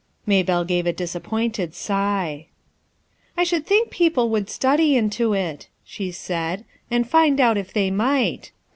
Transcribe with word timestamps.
Maybelle 0.25 0.63
gave 0.65 0.87
a 0.87 0.93
disappointed 0.93 1.75
sigh, 1.75 2.47
I 3.37 3.43
should 3.43 3.67
think 3.67 3.91
people 3.91 4.29
would 4.31 4.49
study 4.49 4.95
into 4.95 5.33
it/ 5.35 5.65
1 5.65 5.65
she 5.83 6.11
said, 6.11 6.65
"and 6.89 7.07
find 7.07 7.39
out 7.39 7.55
if 7.55 7.71
they 7.71 7.91
might. 7.91 8.51